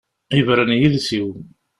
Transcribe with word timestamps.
Ibren 0.39 0.71
yiles-iw. 0.79 1.29